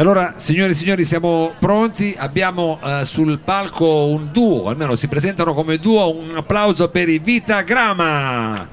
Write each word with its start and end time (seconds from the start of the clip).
allora, 0.00 0.32
signori 0.38 0.70
e 0.70 0.74
signori, 0.74 1.04
siamo 1.04 1.52
pronti. 1.58 2.14
Abbiamo 2.16 2.80
eh, 2.82 3.04
sul 3.04 3.38
palco 3.38 4.06
un 4.06 4.30
duo, 4.32 4.70
almeno 4.70 4.96
si 4.96 5.08
presentano 5.08 5.52
come 5.52 5.76
duo. 5.76 6.16
Un 6.16 6.36
applauso 6.36 6.88
per 6.88 7.10
i 7.10 7.18
Vitagrama. 7.18 8.66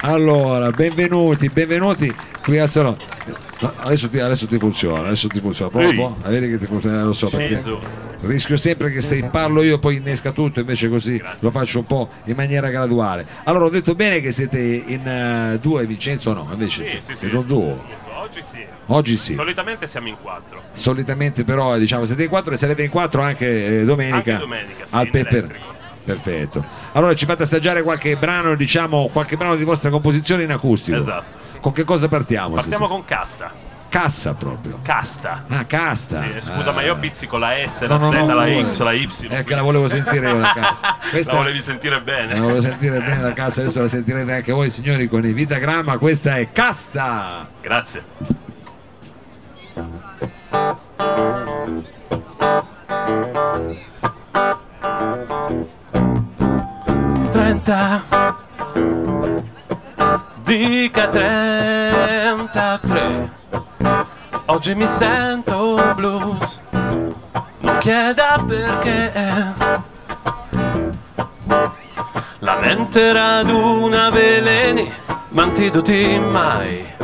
Allora, 0.00 0.70
benvenuti, 0.70 1.48
benvenuti 1.50 2.12
qui 2.42 2.58
al 2.58 2.68
salone. 2.68 3.15
No, 3.58 3.72
adesso, 3.78 4.08
ti, 4.10 4.20
adesso 4.20 4.46
ti 4.46 4.58
funziona, 4.58 5.06
adesso 5.06 5.28
ti 5.28 5.40
funziona. 5.40 5.70
Prova 5.70 5.88
un 5.88 5.94
po', 5.94 6.16
a 6.22 6.28
vedere 6.28 6.52
che 6.52 6.58
ti 6.58 6.66
funziona, 6.66 7.02
lo 7.02 7.14
so 7.14 7.28
perché 7.28 7.62
rischio 8.20 8.56
sempre 8.56 8.90
che 8.90 9.00
se 9.00 9.22
parlo 9.30 9.62
io 9.62 9.78
poi 9.78 9.96
innesca 9.96 10.32
tutto, 10.32 10.60
invece 10.60 10.88
così 10.88 11.22
lo 11.38 11.50
faccio 11.50 11.78
un 11.78 11.86
po' 11.86 12.08
in 12.24 12.36
maniera 12.36 12.68
graduale. 12.68 13.26
Allora, 13.44 13.64
ho 13.64 13.70
detto 13.70 13.94
bene 13.94 14.20
che 14.20 14.30
siete 14.30 14.58
in 14.60 15.06
eh, 15.06 15.58
due, 15.60 15.86
Vincenzo? 15.86 16.34
No, 16.34 16.48
invece 16.52 16.84
Sì, 16.84 16.90
sì, 16.90 17.00
sì, 17.00 17.06
sì. 17.12 17.16
siete 17.16 17.36
un 17.36 17.46
duo. 17.46 17.84
Oggi 18.18 18.42
sì. 18.50 18.64
Oggi 18.86 19.16
sì. 19.16 19.34
Solitamente 19.34 19.86
siamo 19.86 20.08
in 20.08 20.16
quattro. 20.20 20.62
Solitamente 20.72 21.44
però 21.44 21.78
diciamo 21.78 22.04
siete 22.04 22.24
in 22.24 22.28
quattro 22.28 22.52
e 22.52 22.56
sarete 22.56 22.82
in 22.82 22.90
quattro 22.90 23.22
anche 23.22 23.80
eh, 23.80 23.84
domenica, 23.84 24.16
Anche 24.16 24.36
domenica, 24.38 24.86
sì, 24.86 24.94
al 24.94 25.08
Pepper. 25.10 25.60
Perfetto. 26.04 26.64
Allora 26.92 27.14
ci 27.14 27.24
fate 27.24 27.42
assaggiare 27.42 27.82
qualche 27.82 28.16
brano, 28.16 28.54
diciamo, 28.54 29.08
qualche 29.12 29.36
brano 29.36 29.56
di 29.56 29.64
vostra 29.64 29.90
composizione 29.90 30.44
in 30.44 30.52
acustico. 30.52 30.98
Esatto. 30.98 31.45
Con 31.66 31.74
che 31.74 31.82
cosa 31.82 32.06
partiamo? 32.06 32.54
Partiamo 32.54 32.76
stasera? 32.86 32.94
con 32.94 33.04
casta. 33.04 33.50
Cassa 33.88 34.34
proprio. 34.34 34.78
Casta. 34.84 35.46
Ah, 35.48 35.64
casta. 35.64 36.22
Sì, 36.22 36.46
scusa, 36.48 36.70
Ah. 36.70 36.72
ma 36.72 36.82
io 36.82 36.96
pizzico 36.96 37.38
la 37.38 37.54
S, 37.66 37.80
No, 37.80 37.88
la 37.88 37.96
no, 37.98 38.10
Z, 38.12 38.14
no, 38.14 38.26
la 38.34 38.44
figurati. 38.44 38.68
X, 38.72 38.78
la 38.82 38.92
Y. 38.92 39.08
Eh, 39.30 39.42
che 39.42 39.54
la 39.56 39.62
volevo 39.62 39.88
sentire 39.88 40.28
io 40.28 40.38
la 40.38 40.52
cassa. 40.54 40.96
Questa 41.10 41.32
La 41.32 41.38
volevi 41.38 41.60
sentire 41.60 42.00
bene. 42.02 42.34
la 42.34 42.40
volevo 42.40 42.60
sentire 42.60 43.00
bene 43.00 43.20
la 43.20 43.32
cassa, 43.32 43.62
adesso 43.62 43.80
la 43.80 43.88
sentirete 43.88 44.32
anche 44.32 44.52
voi 44.52 44.70
signori 44.70 45.08
con 45.08 45.24
i 45.26 45.32
Vitagramma, 45.32 45.98
questa 45.98 46.36
è 46.36 46.52
Casta. 46.52 47.48
Grazie. 47.60 48.04
Trenta 57.32 58.02
Dica 60.46 61.08
33 61.08 63.30
Oggi 64.44 64.76
mi 64.76 64.86
sento 64.86 65.92
blues. 65.96 66.60
Non 66.70 67.78
chieda 67.80 68.40
perché. 68.46 69.12
La 72.38 72.58
mente 72.60 73.12
raduna 73.12 74.08
veleni 74.10 74.88
Ma 75.30 75.42
antidoti 75.42 76.16
mai. 76.16 76.94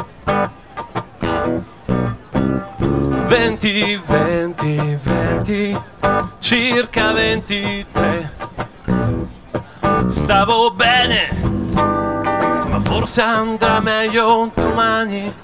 20, 3.26 4.02
20, 4.06 4.98
20 5.02 5.82
Circa 6.38 7.12
23 7.12 8.32
Stavo 10.06 10.70
bene 10.70 11.51
forse 12.82 13.22
andrà 13.22 13.80
meglio 13.80 14.50
domani. 14.54 15.34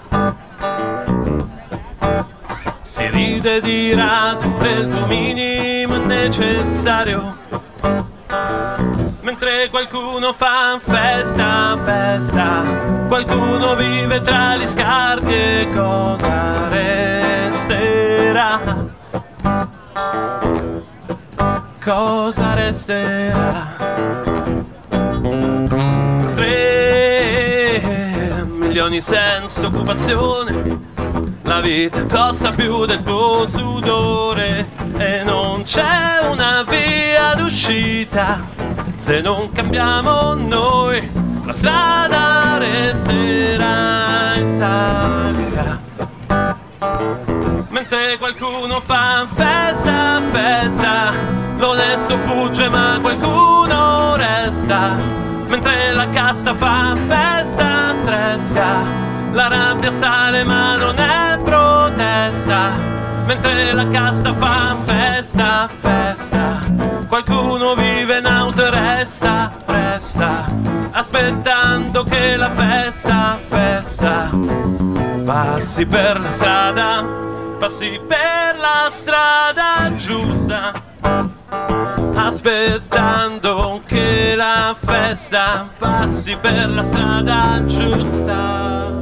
Si 2.82 3.06
ride 3.08 3.60
di 3.60 3.94
rato 3.94 4.50
per 4.52 4.78
il 4.78 4.88
tuo 4.88 5.06
minimo 5.06 5.96
necessario. 5.96 7.36
Mentre 9.20 9.68
qualcuno 9.70 10.32
fa 10.32 10.78
festa, 10.80 11.76
festa, 11.82 12.62
qualcuno 13.08 13.74
vive 13.76 14.20
tra 14.22 14.56
gli 14.56 14.66
scarti 14.66 15.32
e 15.32 15.68
cosa 15.74 16.68
resterà? 16.68 18.60
Cosa 21.82 22.54
resterà? 22.54 24.37
Milioni 28.78 29.00
senza 29.00 29.66
occupazione. 29.66 30.78
La 31.42 31.60
vita 31.60 32.04
costa 32.04 32.52
più 32.52 32.84
del 32.84 33.02
tuo 33.02 33.44
sudore 33.44 34.68
e 34.96 35.24
non 35.24 35.62
c'è 35.64 36.20
una 36.30 36.62
via 36.62 37.34
d'uscita. 37.34 38.48
Se 38.94 39.20
non 39.20 39.50
cambiamo 39.50 40.34
noi, 40.34 41.10
la 41.44 41.52
strada 41.52 42.58
resterà 42.58 44.34
in 44.36 44.56
salita. 44.56 45.80
Mentre 47.70 48.16
qualcuno 48.16 48.78
fa 48.78 49.26
festa, 49.26 50.22
festa, 50.30 51.12
l'onesto 51.56 52.16
fugge 52.18 52.68
ma 52.68 52.96
qualcuno 53.00 54.14
resta. 54.14 55.26
Mentre 55.48 55.94
la 55.94 56.08
casta 56.10 56.54
fa 56.54 56.94
festa, 57.08 57.47
tresca, 58.38 58.84
la 59.32 59.48
rabbia 59.48 59.90
sale 59.90 60.44
ma 60.44 60.76
non 60.76 60.98
è 60.98 61.38
protesta. 61.42 62.96
Mentre 63.26 63.72
la 63.72 63.86
casta 63.88 64.32
fa 64.32 64.76
festa, 64.84 65.68
festa, 65.68 66.60
qualcuno 67.08 67.74
vive 67.74 68.18
in 68.18 68.26
auto 68.26 68.64
e 68.64 68.70
resta, 68.70 69.52
resta, 69.66 70.46
aspettando 70.92 72.04
che 72.04 72.36
la 72.36 72.50
festa, 72.50 73.38
festa, 73.46 74.30
passi 75.24 75.84
per 75.84 76.20
la 76.20 76.30
strada, 76.30 77.04
passi 77.58 78.00
per 78.06 78.56
la 78.56 78.88
strada 78.90 79.94
giusta, 79.96 80.72
aspettando 82.18 83.82
che 83.86 84.34
la 84.34 84.76
festa 84.78 85.68
passi 85.78 86.36
per 86.40 86.68
la 86.68 86.82
strada 86.82 87.64
giusta. 87.66 88.92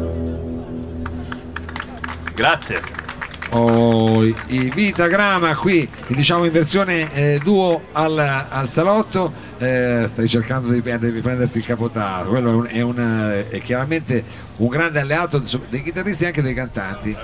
Grazie. 2.34 3.04
Oh, 3.50 4.24
i 4.24 4.34
i 4.48 4.70
Vitagramma 4.74 5.54
qui 5.54 5.88
diciamo 6.08 6.44
in 6.44 6.52
versione 6.52 7.12
eh, 7.14 7.40
duo 7.42 7.80
al, 7.92 8.18
al 8.18 8.66
salotto 8.68 9.32
Eh, 9.58 10.04
stai 10.08 10.26
cercando 10.26 10.68
di, 10.68 10.82
di 10.82 11.20
prenderti 11.20 11.58
il 11.58 11.64
capotato 11.64 12.28
quello 12.28 12.50
è, 12.50 12.54
un- 12.54 12.66
è 12.68 12.80
un, 12.80 12.98
eh, 12.98 13.48
è 13.48 13.60
chiaramente 13.62 14.22
un 14.56 14.68
grande 14.68 14.98
alleato 15.00 15.40
dei 15.70 15.80
chitarristi 15.82 16.24
e 16.24 16.26
anche 16.26 16.42
dei 16.42 16.54
cantanti 16.54 17.16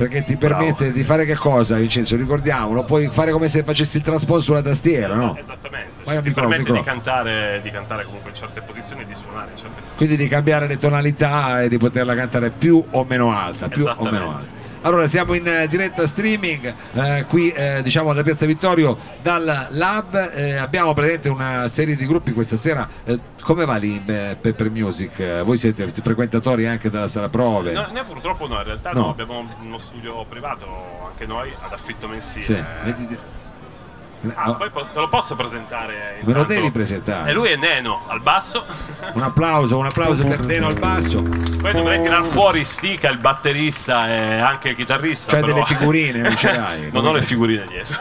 perché 0.00 0.22
ti 0.22 0.38
permette 0.38 0.92
di 0.92 1.04
fare 1.04 1.26
che 1.26 1.36
cosa 1.36 1.76
Vincenzo 1.76 2.16
ricordiamolo 2.16 2.84
puoi 2.84 3.10
fare 3.12 3.32
come 3.32 3.48
se 3.48 3.62
facessi 3.62 3.98
il 3.98 4.02
trasposto 4.02 4.40
sulla 4.40 4.62
tastiera 4.62 5.14
no? 5.14 5.36
Esattamente. 5.36 5.90
Vai 6.04 6.16
ti 6.16 6.28
microfono, 6.28 6.48
permette 6.48 6.72
di 6.72 6.78
microfono. 6.78 6.82
cantare, 6.82 7.60
di 7.62 7.70
cantare 7.70 8.04
comunque 8.04 8.30
in 8.30 8.36
certe 8.36 8.62
posizioni 8.62 9.02
e 9.02 9.04
di 9.04 9.14
suonare 9.14 9.50
in 9.50 9.56
certe 9.56 9.74
posizioni. 9.74 9.96
quindi 9.96 10.16
di 10.16 10.26
cambiare 10.26 10.66
le 10.66 10.78
tonalità 10.78 11.62
e 11.62 11.68
di 11.68 11.76
poterla 11.76 12.14
cantare 12.14 12.48
più 12.48 12.82
o 12.92 13.04
meno 13.04 13.36
alta 13.36 13.68
più 13.68 13.84
o 13.84 14.04
meno 14.04 14.36
alta 14.36 14.59
allora 14.82 15.06
siamo 15.06 15.34
in 15.34 15.46
eh, 15.46 15.68
diretta 15.68 16.06
streaming 16.06 16.74
eh, 16.92 17.24
qui 17.28 17.50
eh, 17.50 17.80
diciamo 17.82 18.12
da 18.14 18.22
Piazza 18.22 18.46
Vittorio 18.46 18.96
dal 19.22 19.68
Lab 19.70 20.32
eh, 20.34 20.56
abbiamo 20.56 20.92
presente 20.94 21.28
una 21.28 21.68
serie 21.68 21.96
di 21.96 22.06
gruppi 22.06 22.32
questa 22.32 22.56
sera 22.56 22.88
Eh, 23.04 23.18
come 23.42 23.64
va 23.64 23.76
lì 23.76 24.02
eh, 24.06 24.36
Pepper 24.40 24.70
Music 24.70 25.42
voi 25.42 25.56
siete 25.56 25.86
frequentatori 25.88 26.66
anche 26.66 26.90
della 26.90 27.08
sala 27.08 27.28
prove 27.28 27.72
No, 27.72 27.88
noi 27.92 28.04
purtroppo 28.04 28.46
no, 28.46 28.56
in 28.56 28.64
realtà 28.64 28.90
No. 28.92 29.00
no, 29.00 29.10
abbiamo 29.10 29.46
uno 29.62 29.78
studio 29.78 30.24
privato 30.28 30.66
anche 31.10 31.26
noi 31.26 31.52
ad 31.60 31.72
affitto 31.72 32.08
mensile. 32.08 32.42
Sì, 32.42 32.54
Ah, 34.34 34.52
poi 34.52 34.68
po- 34.70 34.82
te 34.92 34.98
lo 34.98 35.08
posso 35.08 35.34
presentare? 35.34 36.18
Me 36.22 36.32
lo 36.34 36.44
devi 36.44 36.70
presentare. 36.70 37.30
E 37.30 37.32
lui 37.32 37.48
è 37.48 37.56
Neno 37.56 38.04
al 38.06 38.20
basso. 38.20 38.64
un 39.14 39.22
applauso 39.22 39.78
un 39.78 39.86
applauso 39.86 40.24
per 40.26 40.40
Deno 40.40 40.66
al 40.66 40.78
basso 40.78 41.22
Poi 41.22 41.72
dovrei 41.72 42.00
tirar 42.02 42.22
fuori 42.24 42.64
Stica, 42.64 43.08
il 43.08 43.16
batterista 43.18 44.08
e 44.08 44.38
anche 44.40 44.70
il 44.70 44.76
chitarrista. 44.76 45.30
Cioè 45.30 45.40
però- 45.40 45.52
delle 45.54 45.64
figurine, 45.66 46.20
non 46.20 46.36
ce 46.36 46.52
l'hai? 46.52 46.90
non 46.92 47.06
ho 47.06 47.12
le 47.12 47.22
figurine 47.22 47.64
dietro. 47.66 47.98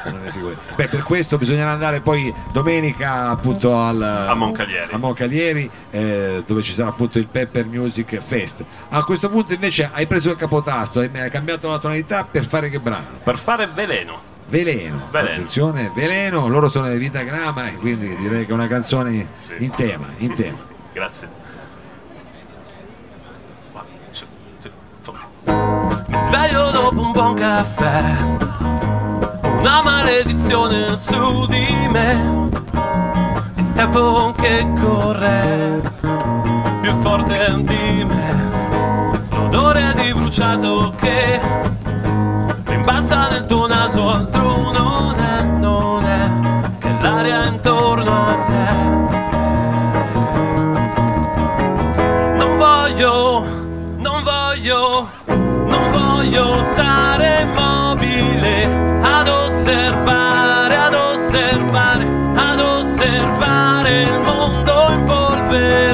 Beh, 0.75 0.87
per 0.87 1.03
questo 1.03 1.37
bisognerà 1.37 1.71
andare 1.71 2.01
poi 2.01 2.33
domenica 2.51 3.29
appunto 3.29 3.77
al, 3.79 4.01
A 4.01 4.33
Moncalieri. 4.33 4.93
a 4.93 4.97
Moncalieri, 4.97 5.69
eh, 5.89 6.43
dove 6.45 6.61
ci 6.61 6.73
sarà 6.73 6.89
appunto 6.89 7.17
il 7.17 7.27
Pepper 7.27 7.65
Music 7.65 8.19
Fest. 8.21 8.65
A 8.89 9.03
questo 9.03 9.29
punto 9.29 9.53
invece 9.53 9.89
hai 9.93 10.05
preso 10.05 10.31
il 10.31 10.35
capotasto, 10.35 10.99
hai 10.99 11.09
hai 11.13 11.29
cambiato 11.29 11.69
la 11.69 11.79
tonalità 11.79 12.23
per 12.25 12.45
fare 12.45 12.69
che 12.69 12.79
brano? 12.79 13.19
Per 13.23 13.37
fare 13.37 13.67
veleno. 13.67 14.27
Veleno. 14.49 15.07
Veleno. 15.11 15.31
Attenzione, 15.33 15.91
Veleno, 15.93 16.47
loro 16.47 16.67
sono 16.69 16.89
di 16.89 16.97
Vita 16.97 17.21
Grama 17.23 17.67
e 17.67 17.75
quindi 17.75 18.15
direi 18.17 18.45
che 18.45 18.51
è 18.51 18.53
una 18.53 18.67
canzone 18.67 19.29
Sì. 19.45 19.63
in 19.63 19.71
tema, 19.71 20.07
in 20.17 20.33
tema. 20.33 20.57
Grazie. 20.93 21.29
Three, 24.59 24.71
four. 25.01 25.15
Mi 26.07 26.17
sveglio 26.17 26.71
dopo 26.71 26.99
un 26.99 27.11
buon 27.11 27.33
caffè. 27.35 28.03
Una 29.59 29.81
maledizione 29.83 30.95
su 30.97 31.45
di 31.45 31.87
me. 31.89 32.47
Il 33.55 33.71
tempo 33.73 34.33
che 34.37 34.67
corre 34.81 35.79
più 36.81 36.93
forte 37.01 37.55
di 37.61 38.03
me. 38.03 38.47
L'odore 39.29 39.93
di 39.95 40.13
bruciato 40.13 40.93
che 40.97 41.39
passa 42.89 43.29
nel 43.29 43.45
tuo 43.45 43.67
naso 43.67 44.09
altro 44.09 44.71
non 44.71 45.13
è, 45.19 45.43
non 45.43 46.03
è 46.03 46.77
che 46.79 46.89
l'aria 46.99 47.45
intorno 47.45 48.11
a 48.11 48.35
te. 48.47 48.73
Non 52.35 52.57
voglio, 52.57 53.43
non 53.95 54.23
voglio, 54.23 55.07
non 55.25 55.91
voglio 55.91 56.63
stare 56.63 57.41
immobile 57.41 58.65
ad 59.03 59.27
osservare, 59.27 60.75
ad 60.75 60.93
osservare, 60.95 62.07
ad 62.33 62.59
osservare 62.59 64.01
il 64.01 64.19
mondo 64.19 64.87
in 64.89 65.03
polvere, 65.03 65.88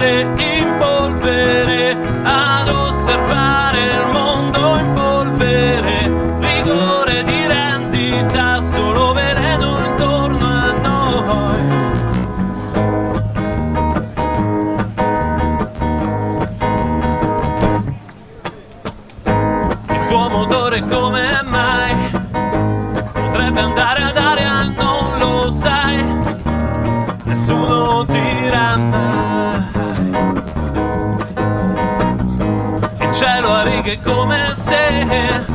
righe 33.86 34.00
come 34.02 34.52
se 34.56 35.46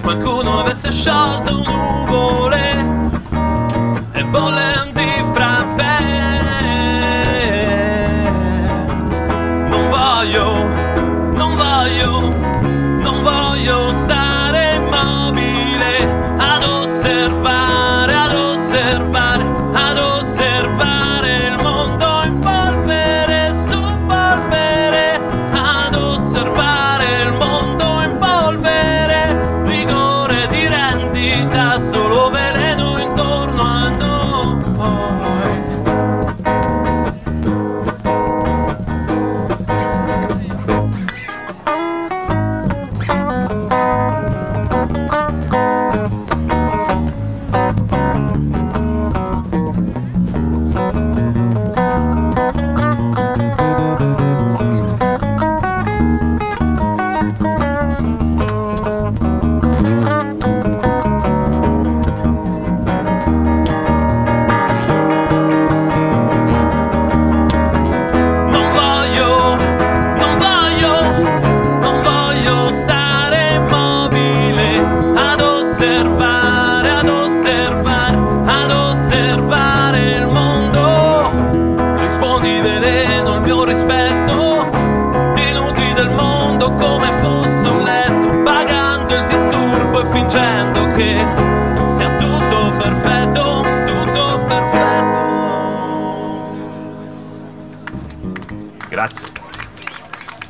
qualcuno 0.00 0.60
avesse 0.60 0.92
sciolto 0.92 1.56
nuvole 1.56 2.70
e 4.12 4.24
bolle 4.24 4.77
vida 31.28 31.78
sou 31.78 32.07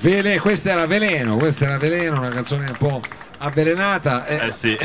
Vele- 0.00 0.38
questa 0.38 0.70
era 0.72 0.86
Veleno, 0.86 1.36
questa 1.36 1.64
era 1.66 1.76
Veleno, 1.78 2.18
una 2.18 2.28
canzone 2.28 2.66
un 2.68 2.76
po' 2.76 3.00
avvelenata. 3.38 4.26
Eh, 4.26 4.46
Eh 4.46 4.50
sì. 4.52 4.76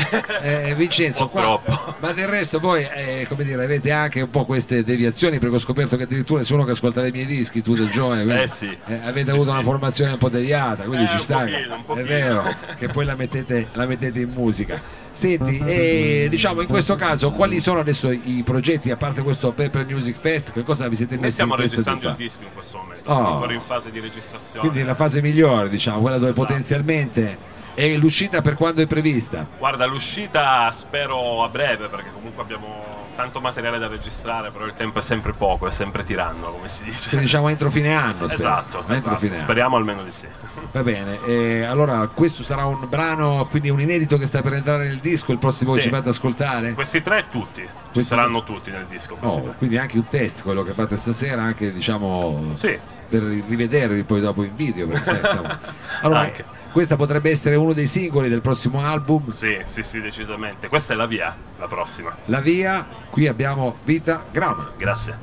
eh, 0.42 0.74
Vincenzo, 0.76 1.28
qua, 1.28 1.60
ma 2.00 2.12
del 2.12 2.26
resto 2.26 2.58
voi, 2.58 2.82
eh, 2.82 3.24
come 3.28 3.44
dire, 3.44 3.62
avete 3.62 3.92
anche 3.92 4.20
un 4.22 4.30
po' 4.30 4.44
queste 4.44 4.82
deviazioni 4.82 5.38
perché 5.38 5.54
ho 5.54 5.58
scoperto 5.60 5.96
che 5.96 6.02
addirittura 6.04 6.42
sei 6.42 6.56
uno 6.56 6.64
che 6.64 6.72
ascoltava 6.72 7.06
i 7.06 7.12
miei 7.12 7.26
dischi, 7.26 7.62
tu 7.62 7.74
del 7.74 7.90
giovane, 7.90 8.24
quindi, 8.24 8.42
Eh 8.42 8.48
sì. 8.48 8.76
avete 9.04 9.30
Sì, 9.30 9.36
avuto 9.36 9.50
una 9.52 9.62
formazione 9.62 10.12
un 10.12 10.18
po' 10.18 10.28
deviata, 10.28 10.82
quindi 10.84 11.04
Eh, 11.06 11.10
ci 11.10 11.18
sta, 11.20 11.44
è 11.44 12.02
vero, 12.02 12.52
che 12.76 12.88
poi 12.88 13.04
la 13.04 13.14
mettete, 13.14 13.68
la 13.72 13.86
mettete 13.86 14.18
in 14.20 14.30
musica. 14.34 14.80
Senti, 15.14 15.58
e, 15.58 16.26
diciamo 16.28 16.60
in 16.60 16.66
questo 16.66 16.96
caso 16.96 17.30
quali 17.30 17.60
sono 17.60 17.78
adesso 17.78 18.10
i 18.10 18.42
progetti, 18.44 18.90
a 18.90 18.96
parte 18.96 19.22
questo 19.22 19.52
Pepper 19.52 19.86
Music 19.86 20.18
Fest, 20.18 20.52
che 20.52 20.64
cosa 20.64 20.88
vi 20.88 20.96
siete 20.96 21.14
Noi 21.14 21.24
messi 21.26 21.40
in 21.40 21.46
stiamo 21.46 21.62
registrando 21.62 22.08
il 22.08 22.14
disco 22.16 22.42
in 22.42 22.52
questo 22.52 22.78
momento, 22.78 23.08
Oh. 23.08 23.14
siamo 23.14 23.32
ancora 23.34 23.52
in 23.52 23.60
fase 23.60 23.90
di 23.92 24.00
registrazione. 24.00 24.58
Quindi 24.68 24.82
la 24.82 24.94
fase 24.96 25.22
migliore, 25.22 25.68
diciamo, 25.68 26.00
quella 26.00 26.18
dove 26.18 26.32
Esatto. 26.32 26.46
potenzialmente 26.46 27.38
e 27.76 27.96
l'uscita 27.96 28.42
per 28.42 28.54
quando 28.54 28.82
è 28.82 28.86
prevista? 28.88 29.46
Guarda, 29.56 29.86
l'uscita 29.86 30.68
spero 30.72 31.44
a 31.44 31.48
breve 31.48 31.86
perché 31.88 32.10
comunque 32.12 32.42
abbiamo 32.42 33.03
tanto 33.14 33.40
materiale 33.40 33.78
da 33.78 33.86
registrare, 33.86 34.50
però 34.50 34.66
il 34.66 34.74
tempo 34.74 34.98
è 34.98 35.02
sempre 35.02 35.32
poco, 35.32 35.66
è 35.66 35.70
sempre 35.70 36.04
tiranno, 36.04 36.50
come 36.50 36.68
si 36.68 36.82
dice. 36.84 37.08
Quindi 37.08 37.26
diciamo 37.26 37.48
entro 37.48 37.70
fine 37.70 37.94
anno, 37.94 38.26
spero. 38.26 38.42
Esatto, 38.48 38.78
entro 38.80 38.94
esatto. 38.94 39.16
fine 39.16 39.34
anno. 39.34 39.42
speriamo 39.42 39.76
almeno 39.76 40.02
di 40.02 40.10
sì. 40.12 40.26
Va 40.72 40.82
bene, 40.82 41.18
e 41.24 41.62
allora 41.62 42.06
questo 42.08 42.42
sarà 42.42 42.64
un 42.64 42.86
brano, 42.88 43.46
quindi 43.48 43.70
un 43.70 43.80
inedito 43.80 44.18
che 44.18 44.26
sta 44.26 44.42
per 44.42 44.54
entrare 44.54 44.86
nel 44.86 44.98
disco, 44.98 45.32
il 45.32 45.38
prossimo 45.38 45.72
Sì. 45.74 45.82
ci 45.82 45.88
fate 45.88 46.08
ascoltare? 46.10 46.74
Questi 46.74 47.00
tre 47.00 47.26
tutti, 47.30 47.62
ci 47.62 47.68
Questi 47.92 48.10
saranno 48.14 48.42
tutti 48.42 48.70
nel 48.70 48.86
disco. 48.86 49.16
Oh, 49.20 49.40
tre. 49.42 49.54
quindi 49.58 49.78
anche 49.78 49.96
un 49.96 50.06
test 50.08 50.42
quello 50.42 50.62
che 50.62 50.72
fate 50.72 50.96
stasera, 50.96 51.42
anche 51.42 51.72
diciamo 51.72 52.52
Sì, 52.54 52.78
per 53.08 53.22
rivedervi 53.22 54.02
poi 54.04 54.20
dopo 54.20 54.42
in 54.42 54.54
video. 54.54 54.86
Perché, 54.86 55.04
sai, 55.04 55.20
insomma. 55.20 55.58
Allora. 56.02 56.30
Questa 56.74 56.96
potrebbe 56.96 57.30
essere 57.30 57.54
uno 57.54 57.72
dei 57.72 57.86
singoli 57.86 58.28
del 58.28 58.40
prossimo 58.40 58.84
album. 58.84 59.30
sì, 59.30 59.62
sì, 59.64 59.84
sì, 59.84 60.00
decisamente. 60.00 60.66
Questa 60.66 60.92
è 60.92 60.96
la 60.96 61.06
via, 61.06 61.32
la 61.56 61.68
prossima. 61.68 62.16
La 62.24 62.40
via, 62.40 62.84
qui 63.10 63.28
abbiamo 63.28 63.76
Vita 63.84 64.24
Grama. 64.32 64.72
Grazie. 64.76 65.16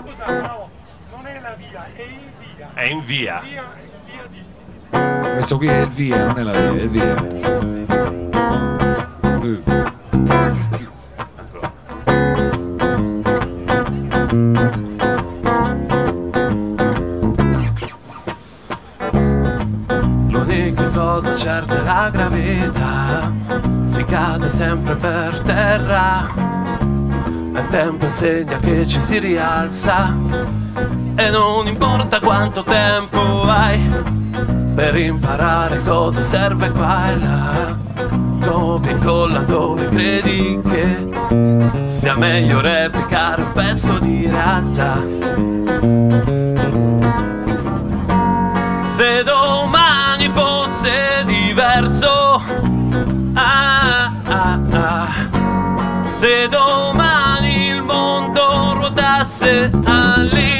Scusa, 0.00 0.40
no, 0.40 0.70
non 1.12 1.26
è 1.26 1.40
la 1.40 1.54
via, 1.54 1.86
è 1.94 2.02
in 2.02 2.32
via. 2.40 2.70
È 2.74 2.82
in 2.82 3.04
via. 3.04 3.40
Via, 3.44 3.72
via 4.04 4.26
di... 4.28 4.42
Questo 5.34 5.58
qui 5.58 5.68
è 5.68 5.82
il 5.82 5.88
via, 5.90 6.24
non 6.24 6.38
è 6.40 6.42
la 6.42 6.50
via, 6.50 6.72
è 6.72 6.82
il 6.82 6.88
via. 6.88 7.14
Tu. 9.38 9.81
Gravità, 22.72 23.32
si 23.84 24.04
cade 24.04 24.48
sempre 24.48 24.96
per 24.96 25.40
terra. 25.40 26.28
Il 27.54 27.66
tempo 27.68 28.06
insegna 28.06 28.58
che 28.58 28.86
ci 28.86 29.00
si 29.00 29.18
rialza 29.18 30.14
e 31.14 31.30
non 31.30 31.66
importa 31.66 32.18
quanto 32.18 32.62
tempo 32.62 33.42
hai 33.42 33.78
per 34.74 34.96
imparare 34.96 35.82
cosa 35.82 36.22
serve 36.22 36.70
qua 36.70 37.10
e 37.10 37.18
là. 37.18 37.76
Copia 38.40 38.90
e 38.90 38.94
incolla 38.94 39.40
dove 39.40 39.88
credi 39.88 40.60
che 40.68 41.84
sia 41.84 42.16
meglio 42.16 42.60
replicare 42.60 43.42
un 43.42 43.52
pezzo 43.52 43.98
di 43.98 44.26
realtà. 44.26 44.96
Se 48.88 49.22
domani 49.22 50.28
fosse 50.28 51.11
diverso, 51.52 52.40
ah, 53.34 54.10
ah, 54.24 54.58
ah. 54.72 55.08
se 56.10 56.48
domani 56.48 57.66
il 57.66 57.82
mondo 57.82 58.72
ruotasse 58.72 59.70
all'inverso. 59.84 60.52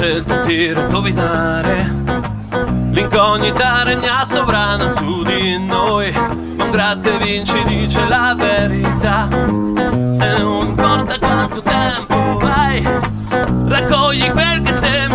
Scelto 0.00 0.40
di 0.46 0.68
indovinare 0.68 1.92
L'incognita 2.90 3.82
regna 3.82 4.24
sovrana 4.24 4.88
su 4.88 5.22
di 5.22 5.58
noi. 5.58 6.10
Non 6.10 6.70
gratte 6.70 7.18
vinci 7.18 7.62
dice 7.64 8.08
la 8.08 8.34
verità. 8.36 9.28
E 9.28 10.38
non 10.38 10.68
importa 10.68 11.18
quanto 11.18 11.60
tempo 11.60 12.40
hai 12.40 12.82
Raccogli 13.66 14.30
quel 14.30 14.62
che 14.62 14.72
sei 14.72 15.08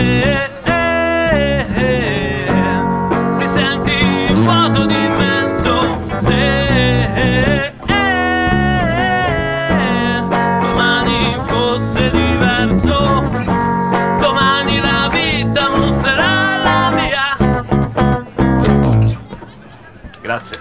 se 0.00 0.50
ti 3.38 3.48
senti 3.48 4.32
vuoto 4.32 4.86
di 4.86 4.94
immenso, 4.94 6.00
se 6.18 7.72
domani 10.60 11.38
fosse 11.44 12.10
diverso, 12.10 13.22
domani 14.20 14.80
la 14.80 15.08
vita 15.12 15.68
mostrerà 15.68 16.56
la 16.62 16.92
via. 16.94 17.36
Grazie. 20.22 20.58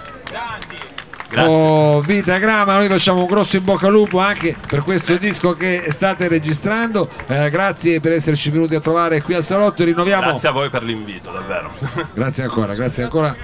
Grazie. 1.30 2.02
Vita 2.06 2.38
Grama, 2.40 2.76
noi 2.76 2.88
facciamo 2.88 3.22
un 3.22 3.28
grosso 3.28 3.58
in 3.58 3.64
bocca 3.64 3.88
al 3.88 3.94
lupo 3.94 4.20
anche 4.20 4.56
per 4.68 4.82
questo 4.82 5.16
disco 5.18 5.54
che 5.54 5.86
state 5.90 6.28
registrando. 6.28 7.08
Eh, 7.28 7.50
grazie 7.50 8.00
per 8.00 8.14
esserci 8.14 8.50
venuti 8.50 8.76
a 8.76 8.80
trovare 8.80 9.22
qui 9.22 9.36
al 9.36 9.44
salotto. 9.44 9.84
Rinnoviamo. 9.84 10.28
Grazie 10.28 10.50
a 10.50 10.52
voi 10.52 10.70
per 10.70 10.84
l'invito, 10.84 11.32
davvero. 11.32 11.72
Grazie 12.14 12.44
ancora, 12.44 12.74
grazie 12.74 13.04
ancora. 13.04 13.36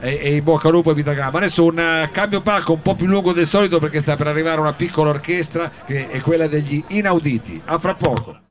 E, 0.00 0.20
e 0.22 0.34
in 0.36 0.44
bocca 0.44 0.68
al 0.68 0.74
lupo 0.74 0.90
a 0.90 0.94
Vita 0.94 1.12
Grama. 1.12 1.38
Adesso 1.38 1.64
un 1.64 1.78
eh, 1.78 2.10
cambio 2.12 2.40
palco 2.40 2.72
un 2.72 2.82
po' 2.82 2.94
più 2.94 3.06
lungo 3.06 3.32
del 3.32 3.46
solito 3.46 3.78
perché 3.78 4.00
sta 4.00 4.16
per 4.16 4.26
arrivare 4.26 4.60
una 4.60 4.72
piccola 4.72 5.10
orchestra 5.10 5.70
che 5.86 6.08
è 6.08 6.20
quella 6.20 6.46
degli 6.46 6.82
inauditi. 6.88 7.60
A 7.66 7.78
fra 7.78 7.94
poco. 7.94 8.46